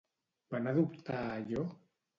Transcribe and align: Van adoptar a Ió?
Van 0.55 0.71
adoptar 0.71 1.21
a 1.27 1.39
Ió? 1.55 1.69